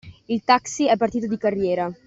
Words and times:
Il 0.25 0.41
taxi 0.43 0.87
è 0.87 0.97
partito 0.97 1.27
di 1.27 1.37
carriera. 1.37 1.87